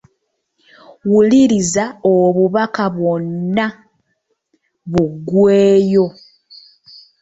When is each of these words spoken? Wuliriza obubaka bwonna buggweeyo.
Wuliriza 1.11 1.83
obubaka 2.13 2.83
bwonna 2.95 3.67
buggweeyo. 4.91 6.07